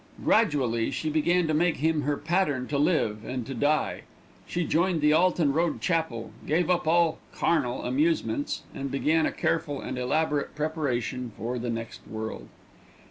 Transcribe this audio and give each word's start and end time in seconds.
Gradually 0.25 0.89
she 0.89 1.11
began 1.11 1.45
to 1.47 1.53
make 1.53 1.77
him 1.77 2.01
her 2.01 2.17
"pattern 2.17 2.67
to 2.69 2.79
live 2.79 3.23
and 3.23 3.45
to 3.45 3.53
die." 3.53 4.01
She 4.47 4.63
joined 4.65 4.99
the 4.99 5.13
Alton 5.13 5.53
Road 5.53 5.79
Chapel, 5.79 6.31
gave 6.47 6.71
up 6.71 6.87
all 6.87 7.19
"carnal" 7.35 7.83
amusements, 7.83 8.63
and 8.73 8.89
began 8.89 9.27
a 9.27 9.31
careful 9.31 9.79
and 9.79 9.99
elaborate 9.99 10.55
preparation 10.55 11.31
for 11.37 11.59
the 11.59 11.69
next 11.69 12.01
world. 12.07 12.47